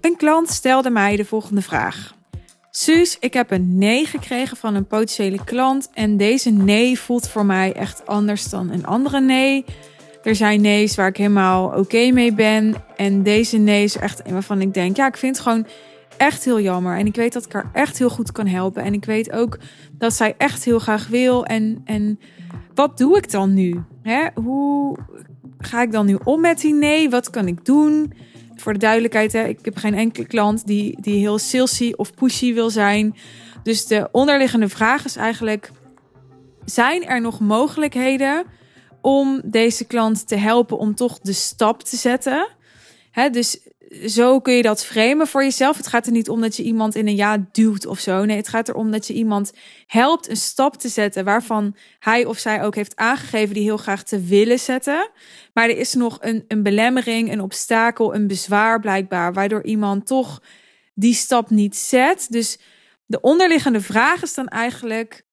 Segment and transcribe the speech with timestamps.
[0.00, 2.14] Een klant stelde mij de volgende vraag.
[2.70, 7.46] Suus, ik heb een nee gekregen van een potentiële klant en deze nee voelt voor
[7.46, 9.64] mij echt anders dan een andere nee.
[10.22, 14.60] Er zijn nee's waar ik helemaal oké mee ben en deze nee is echt waarvan
[14.60, 15.66] ik denk, ja, ik vind het gewoon
[16.16, 18.92] echt heel jammer en ik weet dat ik haar echt heel goed kan helpen en
[18.92, 19.58] ik weet ook
[19.92, 22.20] dat zij echt heel graag wil en en
[22.74, 23.82] wat doe ik dan nu?
[24.02, 24.26] Hè?
[24.34, 24.98] Hoe
[25.66, 27.10] ga ik dan nu om met die nee?
[27.10, 28.12] Wat kan ik doen?
[28.56, 32.54] Voor de duidelijkheid, hè, ik heb geen enkele klant die, die heel salesy of pushy
[32.54, 33.16] wil zijn.
[33.62, 35.70] Dus de onderliggende vraag is eigenlijk:
[36.64, 38.44] zijn er nog mogelijkheden
[39.00, 42.48] om deze klant te helpen om toch de stap te zetten?
[43.10, 43.60] Hè, dus
[44.06, 45.76] zo kun je dat framen voor jezelf.
[45.76, 48.24] Het gaat er niet om dat je iemand in een ja duwt of zo.
[48.24, 49.52] Nee, het gaat erom dat je iemand
[49.86, 54.02] helpt een stap te zetten waarvan hij of zij ook heeft aangegeven die heel graag
[54.02, 55.10] te willen zetten.
[55.52, 60.42] Maar er is nog een, een belemmering, een obstakel, een bezwaar blijkbaar, waardoor iemand toch
[60.94, 62.26] die stap niet zet.
[62.30, 62.58] Dus
[63.06, 65.24] de onderliggende vraag is dan eigenlijk: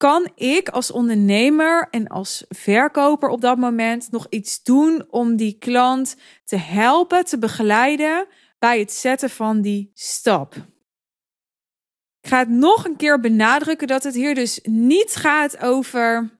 [0.00, 5.56] kan ik als ondernemer en als verkoper op dat moment nog iets doen om die
[5.58, 8.26] klant te helpen, te begeleiden
[8.58, 10.54] bij het zetten van die stap?
[12.20, 16.38] Ik ga het nog een keer benadrukken dat het hier dus niet gaat over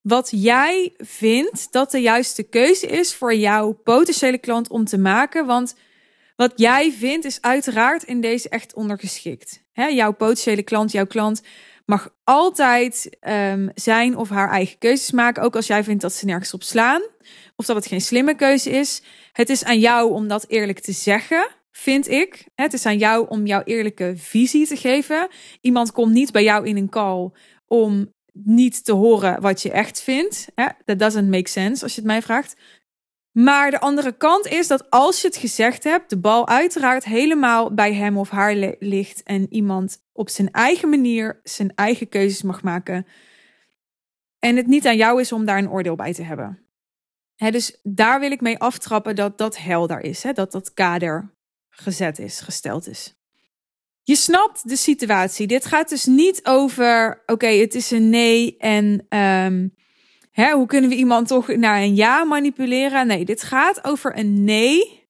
[0.00, 5.46] wat jij vindt dat de juiste keuze is voor jouw potentiële klant om te maken.
[5.46, 5.74] Want
[6.36, 9.64] wat jij vindt is uiteraard in deze echt ondergeschikt.
[9.72, 11.42] Jouw potentiële klant, jouw klant
[11.86, 15.42] mag altijd um, zijn of haar eigen keuzes maken.
[15.42, 17.02] Ook als jij vindt dat ze nergens op slaan.
[17.56, 19.02] Of dat het geen slimme keuze is.
[19.32, 22.46] Het is aan jou om dat eerlijk te zeggen, vind ik.
[22.54, 25.28] Het is aan jou om jouw eerlijke visie te geven.
[25.60, 27.30] Iemand komt niet bij jou in een call
[27.66, 30.46] om niet te horen wat je echt vindt.
[30.84, 32.56] That doesn't make sense als je het mij vraagt.
[33.36, 37.74] Maar de andere kant is dat als je het gezegd hebt, de bal uiteraard helemaal
[37.74, 42.62] bij hem of haar ligt en iemand op zijn eigen manier zijn eigen keuzes mag
[42.62, 43.06] maken.
[44.38, 46.66] En het niet aan jou is om daar een oordeel bij te hebben.
[47.36, 51.34] dus daar wil ik mee aftrappen dat dat helder is, dat dat kader
[51.68, 53.14] gezet is, gesteld is.
[54.02, 55.46] Je snapt de situatie.
[55.46, 59.74] Dit gaat dus niet over, oké, het is een nee en um,
[60.36, 63.06] hè, hoe kunnen we iemand toch naar een ja manipuleren?
[63.06, 65.04] Nee, dit gaat over een nee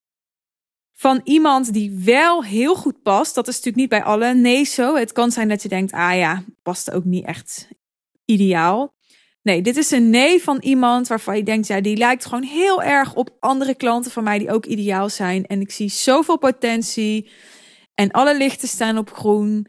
[0.95, 3.35] van iemand die wel heel goed past.
[3.35, 4.97] Dat is natuurlijk niet bij alle nee zo.
[4.97, 7.69] Het kan zijn dat je denkt, ah ja, past ook niet echt
[8.25, 8.95] ideaal.
[9.43, 12.83] Nee, dit is een nee van iemand waarvan je denkt, ja, die lijkt gewoon heel
[12.83, 15.47] erg op andere klanten van mij die ook ideaal zijn.
[15.47, 17.31] En ik zie zoveel potentie.
[17.95, 19.67] En alle lichten staan op groen.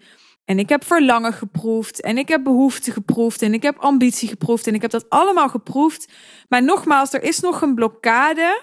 [0.47, 2.01] En ik heb verlangen geproefd.
[2.01, 3.41] En ik heb behoefte geproefd.
[3.41, 4.67] En ik heb ambitie geproefd.
[4.67, 6.11] En ik heb dat allemaal geproefd.
[6.49, 8.61] Maar nogmaals, er is nog een blokkade.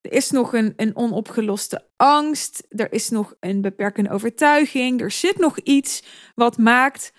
[0.00, 2.66] Er is nog een, een onopgeloste angst.
[2.68, 5.00] Er is nog een beperkende overtuiging.
[5.00, 6.02] Er zit nog iets
[6.34, 7.12] wat maakt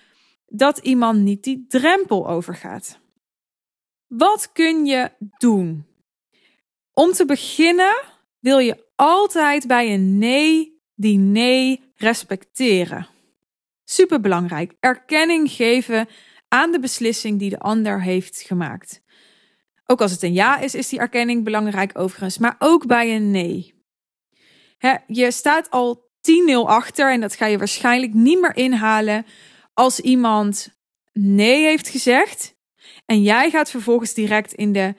[0.46, 2.98] dat iemand niet die drempel overgaat.
[4.06, 5.86] Wat kun je doen?
[6.92, 8.02] Om te beginnen
[8.38, 13.14] wil je altijd bij een nee die nee respecteren.
[13.88, 14.72] Superbelangrijk.
[14.80, 16.08] Erkenning geven
[16.48, 19.02] aan de beslissing die de ander heeft gemaakt.
[19.86, 23.30] Ook als het een ja is, is die erkenning belangrijk overigens, maar ook bij een
[23.30, 23.74] nee.
[25.06, 29.26] je staat al 10-0 achter en dat ga je waarschijnlijk niet meer inhalen
[29.74, 30.78] als iemand
[31.12, 32.56] nee heeft gezegd
[33.06, 34.94] en jij gaat vervolgens direct in de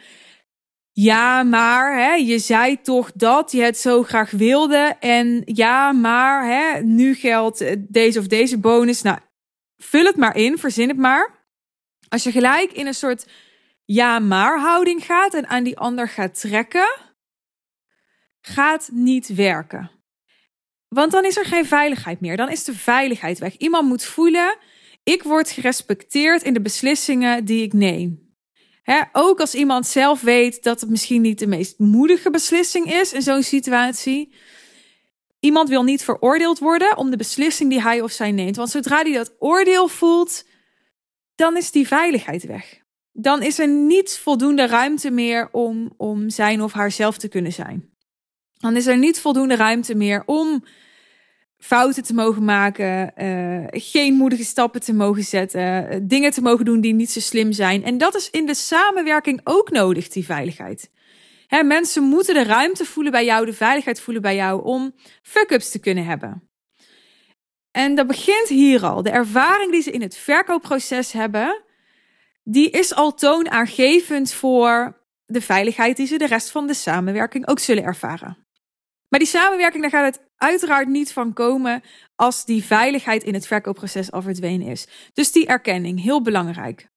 [1.00, 4.96] ja, maar hè, je zei toch dat je het zo graag wilde.
[5.00, 9.02] En ja, maar hè, nu geldt deze of deze bonus.
[9.02, 9.20] Nou,
[9.78, 11.48] vul het maar in, verzin het maar.
[12.10, 13.28] Als je gelijk in een soort
[13.86, 17.00] ja, maar houding gaat en aan die ander gaat trekken,
[18.42, 19.92] gaat niet werken.
[20.88, 22.38] Want dan is er geen veiligheid meer.
[22.38, 23.58] Dan is de veiligheid weg.
[23.58, 24.58] Iemand moet voelen:
[25.04, 28.27] ik word gerespecteerd in de beslissingen die ik neem
[29.12, 33.22] ook als iemand zelf weet dat het misschien niet de meest moedige beslissing is in
[33.22, 34.34] zo'n situatie.
[35.40, 38.56] Iemand wil niet veroordeeld worden om de beslissing die hij of zij neemt.
[38.56, 40.46] Want zodra hij dat oordeel voelt,
[41.36, 42.82] dan is die veiligheid weg.
[43.12, 47.54] Dan is er niet voldoende ruimte meer om, om zijn of haar zelf te kunnen
[47.54, 47.90] zijn.
[48.54, 50.64] Dan is er niet voldoende ruimte meer om
[51.58, 56.66] fouten te mogen maken, uh, geen moedige stappen te mogen zetten, uh, dingen te mogen
[56.66, 57.84] doen die niet zo slim zijn.
[57.84, 60.92] En dat is in de samenwerking ook nodig, die veiligheid.
[61.48, 65.72] Hè, mensen moeten de ruimte voelen bij jou, de veiligheid voelen bij jou om fuck-ups
[65.72, 66.50] te kunnen hebben.
[67.72, 69.04] En dat begint hier al.
[69.04, 71.64] De ervaring die ze in het verkoopproces hebben,
[72.44, 77.60] die is al toonaangevend voor de veiligheid die ze de rest van de samenwerking ook
[77.60, 78.47] zullen ervaren.
[79.10, 81.82] Maar die samenwerking, daar gaat het uiteraard niet van komen
[82.16, 84.88] als die veiligheid in het verkoopproces al verdwenen is.
[85.14, 86.90] Dus die erkenning, heel belangrijk.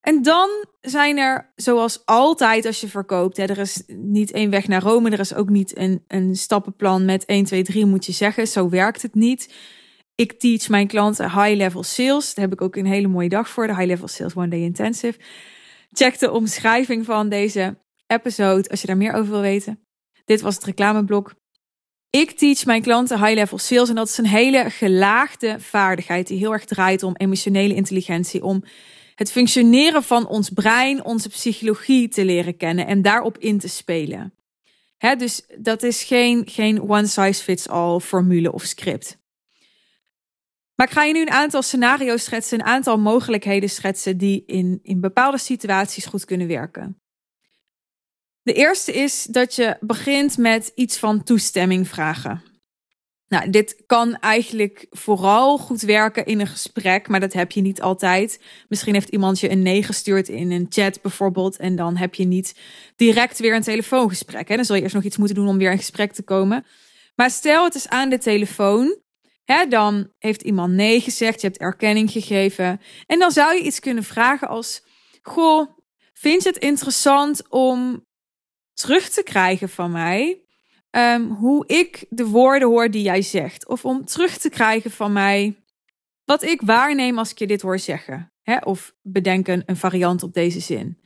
[0.00, 0.48] En dan
[0.80, 5.10] zijn er, zoals altijd als je verkoopt, hè, er is niet één weg naar Rome,
[5.10, 8.46] er is ook niet een, een stappenplan met 1, 2, 3 moet je zeggen.
[8.46, 9.54] Zo werkt het niet.
[10.14, 12.34] Ik teach mijn klanten high-level sales.
[12.34, 15.18] Daar heb ik ook een hele mooie dag voor, de High-Level Sales One Day Intensive.
[15.92, 19.83] Check de omschrijving van deze episode als je daar meer over wil weten.
[20.24, 21.34] Dit was het reclameblok.
[22.10, 26.52] Ik teach mijn klanten high-level sales en dat is een hele gelaagde vaardigheid die heel
[26.52, 28.64] erg draait om emotionele intelligentie, om
[29.14, 34.34] het functioneren van ons brein, onze psychologie te leren kennen en daarop in te spelen.
[35.18, 39.18] Dus dat is geen, geen one size fits all formule of script.
[40.74, 44.78] Maar ik ga je nu een aantal scenario's schetsen, een aantal mogelijkheden schetsen die in,
[44.82, 47.03] in bepaalde situaties goed kunnen werken.
[48.44, 52.42] De eerste is dat je begint met iets van toestemming vragen.
[53.28, 57.82] Nou, dit kan eigenlijk vooral goed werken in een gesprek, maar dat heb je niet
[57.82, 58.40] altijd.
[58.68, 62.24] Misschien heeft iemand je een nee gestuurd in een chat bijvoorbeeld, en dan heb je
[62.24, 62.58] niet
[62.96, 64.48] direct weer een telefoongesprek.
[64.48, 64.56] Hè?
[64.56, 66.66] Dan zul je eerst nog iets moeten doen om weer in gesprek te komen.
[67.14, 68.98] Maar stel het is aan de telefoon,
[69.44, 73.80] hè, dan heeft iemand nee gezegd, je hebt erkenning gegeven, en dan zou je iets
[73.80, 74.84] kunnen vragen als:
[75.22, 75.68] Goh,
[76.12, 78.03] vind je het interessant om
[78.74, 80.42] terug te krijgen van mij
[80.90, 83.68] um, hoe ik de woorden hoor die jij zegt.
[83.68, 85.56] Of om terug te krijgen van mij
[86.24, 88.32] wat ik waarneem als ik je dit hoor zeggen.
[88.42, 88.56] Hè?
[88.56, 90.98] Of bedenken een variant op deze zin.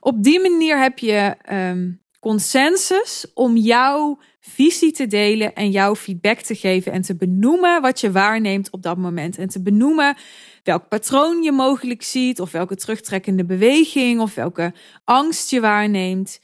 [0.00, 6.38] Op die manier heb je um, consensus om jouw visie te delen en jouw feedback
[6.38, 9.38] te geven en te benoemen wat je waarneemt op dat moment.
[9.38, 10.16] En te benoemen
[10.62, 14.72] welk patroon je mogelijk ziet, of welke terugtrekkende beweging, of welke
[15.04, 16.40] angst je waarneemt.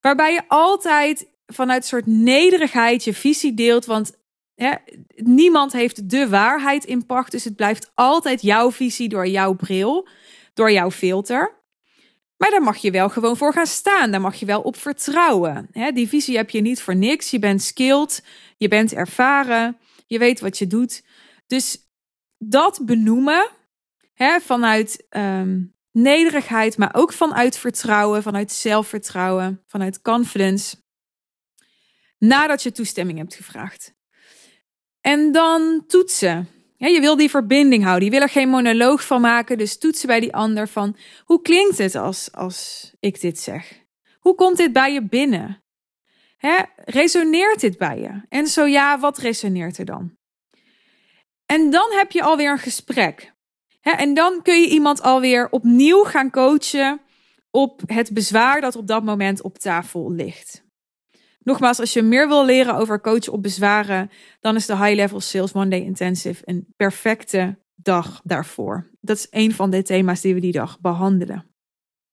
[0.00, 3.86] Waarbij je altijd vanuit een soort nederigheid je visie deelt.
[3.86, 4.12] Want
[4.54, 4.72] hè,
[5.16, 7.30] niemand heeft de waarheid in pacht.
[7.30, 10.08] Dus het blijft altijd jouw visie door jouw bril,
[10.54, 11.56] door jouw filter.
[12.36, 14.10] Maar daar mag je wel gewoon voor gaan staan.
[14.10, 15.68] Daar mag je wel op vertrouwen.
[15.72, 17.30] Hè, die visie heb je niet voor niks.
[17.30, 18.24] Je bent skilled,
[18.56, 21.02] je bent ervaren, je weet wat je doet.
[21.46, 21.78] Dus
[22.38, 23.50] dat benoemen
[24.40, 30.76] vanuit um, nederigheid, maar ook vanuit vertrouwen, vanuit zelfvertrouwen, vanuit confidence.
[32.18, 33.94] Nadat je toestemming hebt gevraagd.
[35.00, 36.48] En dan toetsen.
[36.76, 38.04] Ja, je wil die verbinding houden.
[38.04, 39.58] Je wil er geen monoloog van maken.
[39.58, 43.86] Dus toetsen bij die ander van hoe klinkt het als, als ik dit zeg?
[44.18, 45.62] Hoe komt dit bij je binnen?
[46.36, 48.22] Hè, resoneert dit bij je?
[48.28, 50.16] En zo ja, wat resoneert er dan?
[51.46, 53.32] En dan heb je alweer een gesprek
[53.96, 57.00] en dan kun je iemand alweer opnieuw gaan coachen
[57.50, 60.66] op het bezwaar dat op dat moment op tafel ligt.
[61.38, 65.20] Nogmaals, als je meer wil leren over coachen op bezwaren, dan is de High Level
[65.20, 68.90] Sales One Day Intensive een perfecte dag daarvoor.
[69.00, 71.46] Dat is een van de thema's die we die dag behandelen.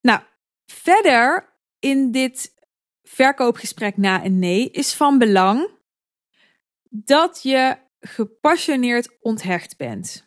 [0.02, 0.22] Nou,
[0.66, 2.54] verder in dit
[3.04, 5.70] verkoopgesprek na een nee is van belang
[6.90, 10.25] dat je gepassioneerd onthecht bent.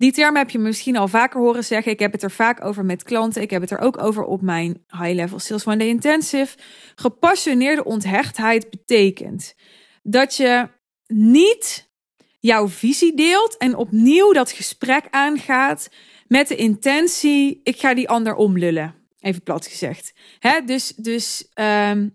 [0.00, 1.92] Die term heb je misschien al vaker horen zeggen.
[1.92, 3.42] Ik heb het er vaak over met klanten.
[3.42, 6.56] Ik heb het er ook over op mijn High Level Sales One Day Intensive.
[6.94, 9.54] Gepassioneerde onthechtheid betekent
[10.02, 10.68] dat je
[11.06, 11.90] niet
[12.38, 15.88] jouw visie deelt en opnieuw dat gesprek aangaat
[16.26, 18.94] met de intentie: ik ga die ander omlullen.
[19.18, 20.12] Even plat gezegd.
[20.38, 20.60] Hè?
[20.64, 21.50] Dus, dus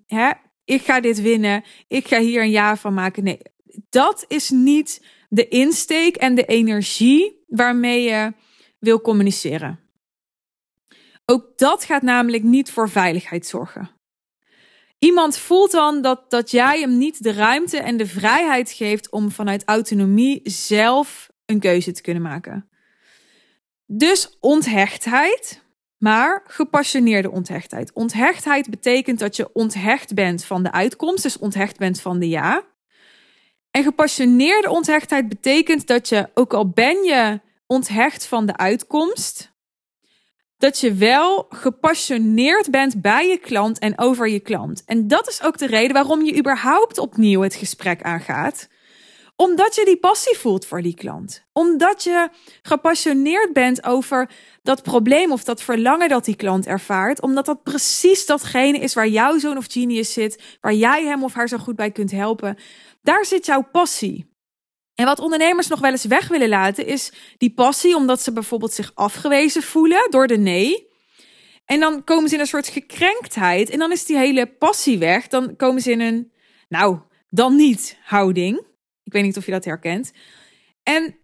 [0.05, 0.31] hè?
[0.63, 1.63] ik ga dit winnen.
[1.87, 3.23] Ik ga hier een ja van maken.
[3.23, 3.39] Nee,
[3.89, 5.01] dat is niet
[5.35, 8.33] de insteek en de energie waarmee je
[8.79, 9.79] wil communiceren.
[11.25, 13.89] Ook dat gaat namelijk niet voor veiligheid zorgen.
[14.99, 19.31] Iemand voelt dan dat, dat jij hem niet de ruimte en de vrijheid geeft om
[19.31, 22.69] vanuit autonomie zelf een keuze te kunnen maken.
[23.85, 25.63] Dus onthechtheid,
[25.97, 27.93] maar gepassioneerde onthechtheid.
[27.93, 32.74] Onthechtheid betekent dat je onthecht bent van de uitkomst, dus onthecht bent van de ja.
[33.75, 39.51] En gepassioneerde onthechtheid betekent dat je, ook al ben je onthecht van de uitkomst,
[40.57, 44.83] dat je wel gepassioneerd bent bij je klant en over je klant.
[44.85, 48.67] En dat is ook de reden waarom je überhaupt opnieuw het gesprek aangaat.
[49.35, 51.45] Omdat je die passie voelt voor die klant.
[51.53, 52.29] Omdat je
[52.61, 54.29] gepassioneerd bent over
[54.63, 57.21] dat probleem of dat verlangen dat die klant ervaart.
[57.21, 60.57] Omdat dat precies datgene is waar jouw zoon of genius zit.
[60.61, 62.57] Waar jij hem of haar zo goed bij kunt helpen.
[63.01, 64.33] Daar zit jouw passie.
[64.95, 68.73] En wat ondernemers nog wel eens weg willen laten, is die passie, omdat ze bijvoorbeeld
[68.73, 70.87] zich afgewezen voelen door de nee.
[71.65, 75.27] En dan komen ze in een soort gekrenktheid en dan is die hele passie weg.
[75.27, 76.31] Dan komen ze in een,
[76.69, 76.99] nou,
[77.29, 78.65] dan niet houding.
[79.15, 80.11] Weet niet of je dat herkent.
[80.83, 81.15] En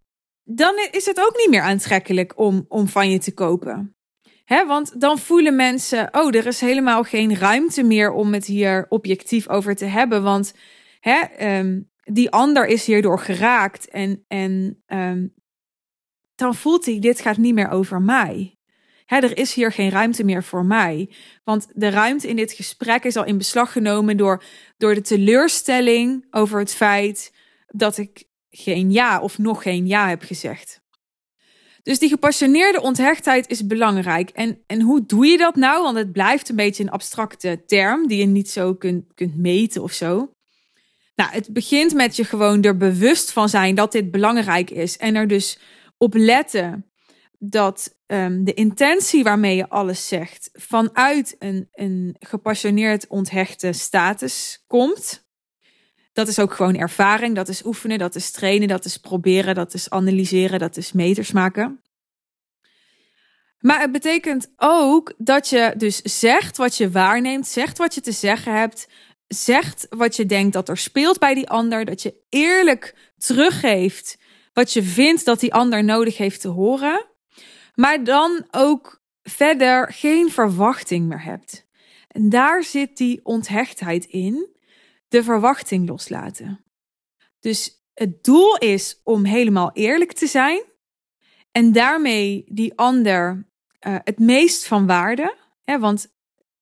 [0.43, 3.95] dan is het ook niet meer aantrekkelijk om, om van je te kopen.
[4.43, 8.85] He, want dan voelen mensen, oh, er is helemaal geen ruimte meer om het hier
[8.89, 10.23] objectief over te hebben.
[10.23, 10.53] Want
[10.99, 11.23] he,
[12.03, 13.89] die ander is hierdoor geraakt.
[13.89, 15.27] En, en ehm,
[16.35, 18.57] dan voelt hij, dit gaat niet meer over mij.
[19.05, 21.13] Hè, er is hier geen ruimte meer voor mij.
[21.43, 24.43] Want de ruimte in dit gesprek is al in beslag genomen door,
[24.77, 27.31] door de teleurstelling over het feit
[27.73, 30.81] dat ik geen ja of nog geen ja heb gezegd.
[31.83, 34.29] Dus die gepassioneerde onthechtheid is belangrijk.
[34.29, 35.83] En, en hoe doe je dat nou?
[35.83, 39.83] Want het blijft een beetje een abstracte term die je niet zo kunt, kunt meten
[39.83, 40.31] of zo.
[41.15, 44.97] Nou, het begint met je gewoon er bewust van zijn dat dit belangrijk is.
[44.97, 45.59] En er dus
[45.97, 46.91] op letten
[47.39, 55.29] dat um, de intentie waarmee je alles zegt vanuit een, een gepassioneerd onthechte status komt.
[56.13, 59.73] Dat is ook gewoon ervaring, dat is oefenen, dat is trainen, dat is proberen, dat
[59.73, 61.81] is analyseren, dat is meters maken.
[63.59, 68.11] Maar het betekent ook dat je dus zegt wat je waarneemt, zegt wat je te
[68.11, 68.87] zeggen hebt,
[69.27, 74.17] zegt wat je denkt dat er speelt bij die ander, dat je eerlijk teruggeeft
[74.53, 77.05] wat je vindt dat die ander nodig heeft te horen.
[77.75, 81.65] Maar dan ook verder geen verwachting meer hebt.
[82.07, 84.49] En daar zit die onthechtheid in.
[85.11, 86.63] De verwachting loslaten.
[87.39, 90.63] Dus het doel is om helemaal eerlijk te zijn.
[91.51, 93.47] En daarmee die ander
[93.87, 95.35] uh, het meest van waarde.
[95.63, 96.13] Hè, want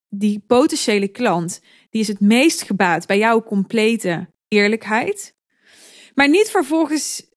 [0.07, 5.35] die potentiële klant die is het meest gebaat bij jouw complete eerlijkheid.
[6.15, 7.29] Maar niet vervolgens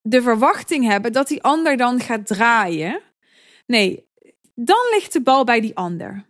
[0.00, 3.00] de verwachting hebben dat die ander dan gaat draaien.
[3.66, 4.08] Nee,
[4.54, 6.26] dan ligt de bal bij die ander.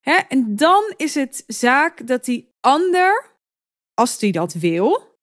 [0.00, 0.16] Hè?
[0.28, 3.37] En dan is het zaak dat die ander,
[3.98, 5.16] als die dat wil,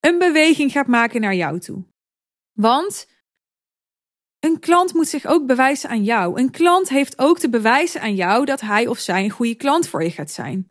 [0.00, 1.84] een beweging gaat maken naar jou toe.
[2.52, 3.06] Want
[4.40, 6.40] een klant moet zich ook bewijzen aan jou.
[6.40, 9.88] Een klant heeft ook te bewijzen aan jou dat hij of zij een goede klant
[9.88, 10.70] voor je gaat zijn.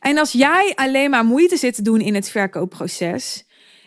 [0.00, 3.44] En als jij alleen maar moeite zit te doen in het verkoopproces,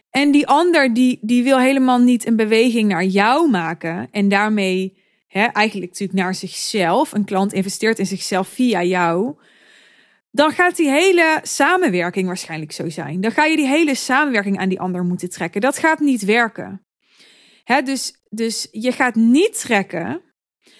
[0.09, 4.07] en die ander die, die wil helemaal niet een beweging naar jou maken.
[4.11, 7.13] En daarmee hè, eigenlijk natuurlijk naar zichzelf.
[7.13, 9.35] Een klant investeert in zichzelf via jou.
[10.31, 13.21] Dan gaat die hele samenwerking waarschijnlijk zo zijn.
[13.21, 15.61] Dan ga je die hele samenwerking aan die ander moeten trekken.
[15.61, 16.85] Dat gaat niet werken.
[17.63, 20.21] Hè, dus, dus je gaat niet trekken.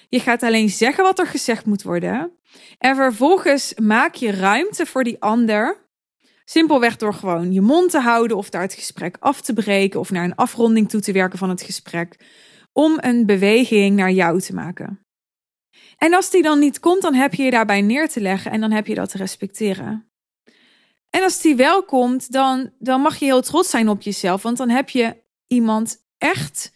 [0.10, 2.32] Je gaat alleen zeggen wat er gezegd moet worden.
[2.78, 5.88] En vervolgens maak je ruimte voor die ander
[6.50, 10.12] Simpelweg door gewoon je mond te houden of daar het gesprek af te breken of
[10.12, 12.20] naar een afronding toe te werken van het gesprek.
[12.74, 15.07] Om een beweging naar jou te maken.
[15.98, 18.62] En als die dan niet komt, dan heb je je daarbij neer te leggen en
[18.62, 20.12] dan heb je dat te respecteren.
[21.10, 24.58] En als die wel komt, dan, dan mag je heel trots zijn op jezelf, want
[24.58, 26.72] dan heb je iemand echt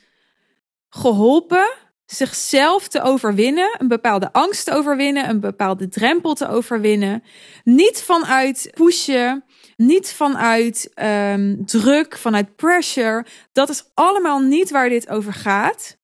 [0.90, 1.74] geholpen
[2.06, 7.24] zichzelf te overwinnen, een bepaalde angst te overwinnen, een bepaalde drempel te overwinnen.
[7.64, 9.44] Niet vanuit pushen,
[9.78, 13.26] niet vanuit um, druk, vanuit pressure.
[13.52, 15.98] Dat is allemaal niet waar dit over gaat.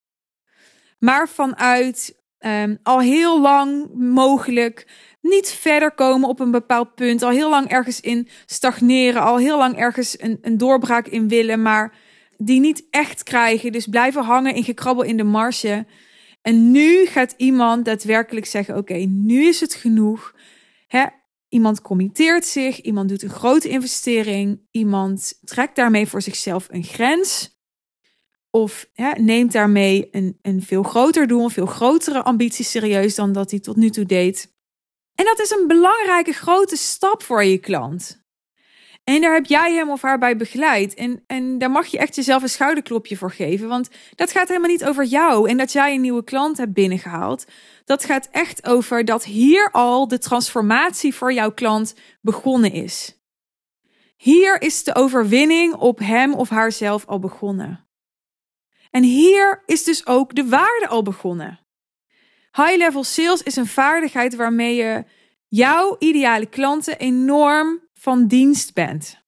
[1.00, 2.17] Maar vanuit
[2.48, 4.88] um, al heel lang mogelijk
[5.22, 7.24] niet verder komen op een bepaald punt.
[7.24, 9.22] Al heel lang ergens in stagneren.
[9.22, 11.62] Al heel lang ergens een, een doorbraak in willen.
[11.62, 11.96] Maar
[12.38, 13.72] die niet echt krijgen.
[13.72, 15.86] Dus blijven hangen in gekrabbel in de marge.
[16.42, 20.36] En nu gaat iemand daadwerkelijk zeggen: Oké, nu is het genoeg.
[20.88, 21.06] Hè?
[21.50, 27.57] Iemand committeert zich, iemand doet een grote investering, iemand trekt daarmee voor zichzelf een grens.
[28.58, 33.52] Of neemt daarmee een, een veel groter doel, een veel grotere ambitie serieus dan dat
[33.52, 34.54] hij tot nu toe deed.
[35.16, 38.26] En dat is een belangrijke grote stap voor je klant.
[39.04, 40.94] En daar heb jij hem of haar bij begeleid.
[40.94, 43.68] En, en daar mag je echt jezelf een schouderklopje voor geven.
[43.68, 47.46] Want dat gaat helemaal niet over jou en dat jij een nieuwe klant hebt binnengehaald.
[47.86, 53.22] Dat gaat echt over dat hier al de transformatie voor jouw klant begonnen is.
[54.16, 57.87] Hier is de overwinning op hem of haarzelf al begonnen.
[58.92, 61.60] En hier is dus ook de waarde al begonnen.
[62.52, 65.04] High-level sales is een vaardigheid waarmee je
[65.48, 69.26] jouw ideale klanten enorm van dienst bent.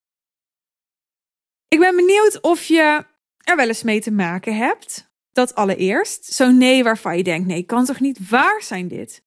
[1.67, 3.05] Ik ben benieuwd of je
[3.37, 5.11] er wel eens mee te maken hebt.
[5.31, 6.25] Dat allereerst.
[6.25, 9.23] Zo'n nee waarvan je denkt: nee, kan toch niet waar zijn dit?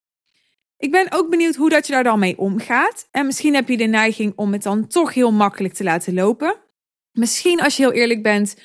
[0.77, 3.09] Ik ben ook benieuwd hoe dat je daar dan mee omgaat.
[3.11, 6.57] En misschien heb je de neiging om het dan toch heel makkelijk te laten lopen.
[7.13, 8.57] Misschien, als je heel eerlijk bent,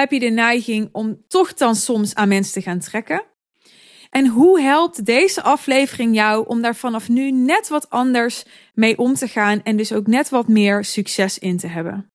[0.00, 3.24] heb je de neiging om toch dan soms aan mensen te gaan trekken.
[4.10, 9.14] En hoe helpt deze aflevering jou om daar vanaf nu net wat anders mee om
[9.14, 12.10] te gaan en dus ook net wat meer succes in te hebben?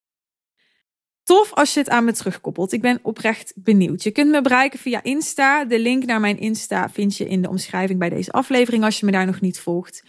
[1.23, 2.71] Tof als je het aan me terugkoppelt.
[2.71, 4.03] Ik ben oprecht benieuwd.
[4.03, 5.65] Je kunt me bereiken via Insta.
[5.65, 9.05] De link naar mijn Insta vind je in de omschrijving bij deze aflevering als je
[9.05, 10.03] me daar nog niet volgt.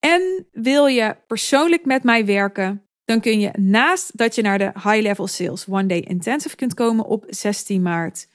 [0.00, 2.85] En wil je persoonlijk met mij werken?
[3.06, 6.74] Dan kun je naast dat je naar de High Level Sales One Day Intensive kunt
[6.74, 8.28] komen op 16 maart,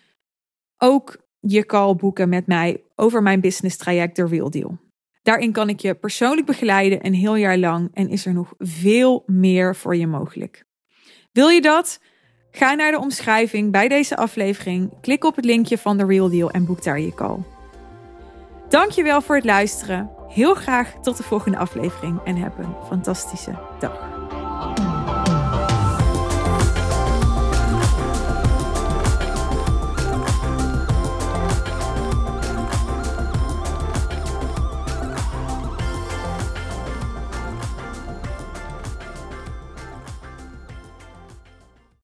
[0.77, 4.77] ook je call boeken met mij over mijn business traject The Real Deal.
[5.23, 9.23] Daarin kan ik je persoonlijk begeleiden een heel jaar lang en is er nog veel
[9.25, 10.65] meer voor je mogelijk.
[11.31, 11.99] Wil je dat?
[12.51, 16.51] Ga naar de omschrijving bij deze aflevering, klik op het linkje van The Real Deal
[16.51, 17.37] en boek daar je call.
[18.69, 20.09] Dankjewel voor het luisteren.
[20.27, 24.10] Heel graag tot de volgende aflevering en heb een fantastische dag.
[24.63, 24.90] Oh.